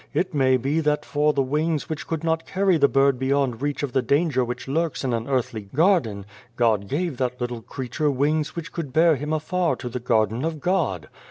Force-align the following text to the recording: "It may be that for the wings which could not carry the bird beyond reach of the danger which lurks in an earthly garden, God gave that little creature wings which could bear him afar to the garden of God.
"It 0.15 0.33
may 0.33 0.57
be 0.57 0.79
that 0.79 1.05
for 1.05 1.31
the 1.31 1.43
wings 1.43 1.87
which 1.87 2.07
could 2.07 2.23
not 2.23 2.47
carry 2.47 2.75
the 2.75 2.87
bird 2.87 3.19
beyond 3.19 3.61
reach 3.61 3.83
of 3.83 3.91
the 3.93 4.01
danger 4.01 4.43
which 4.43 4.67
lurks 4.67 5.03
in 5.03 5.13
an 5.13 5.27
earthly 5.27 5.69
garden, 5.75 6.25
God 6.55 6.87
gave 6.87 7.17
that 7.17 7.39
little 7.39 7.61
creature 7.61 8.09
wings 8.09 8.55
which 8.55 8.71
could 8.71 8.93
bear 8.93 9.15
him 9.15 9.31
afar 9.31 9.75
to 9.75 9.89
the 9.89 9.99
garden 9.99 10.43
of 10.43 10.59
God. 10.59 11.07